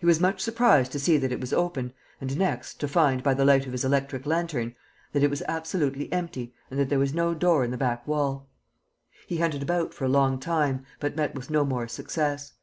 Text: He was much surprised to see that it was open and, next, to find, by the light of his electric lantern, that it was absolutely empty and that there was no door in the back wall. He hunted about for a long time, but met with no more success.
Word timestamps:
He 0.00 0.06
was 0.06 0.18
much 0.18 0.40
surprised 0.40 0.90
to 0.90 0.98
see 0.98 1.18
that 1.18 1.30
it 1.30 1.40
was 1.40 1.52
open 1.52 1.92
and, 2.20 2.36
next, 2.36 2.80
to 2.80 2.88
find, 2.88 3.22
by 3.22 3.32
the 3.32 3.44
light 3.44 3.64
of 3.64 3.70
his 3.70 3.84
electric 3.84 4.26
lantern, 4.26 4.74
that 5.12 5.22
it 5.22 5.30
was 5.30 5.40
absolutely 5.46 6.12
empty 6.12 6.52
and 6.68 6.80
that 6.80 6.88
there 6.88 6.98
was 6.98 7.14
no 7.14 7.32
door 7.32 7.62
in 7.62 7.70
the 7.70 7.78
back 7.78 8.04
wall. 8.04 8.48
He 9.28 9.36
hunted 9.38 9.62
about 9.62 9.94
for 9.94 10.04
a 10.04 10.08
long 10.08 10.40
time, 10.40 10.84
but 10.98 11.14
met 11.14 11.36
with 11.36 11.48
no 11.48 11.64
more 11.64 11.86
success. 11.86 12.54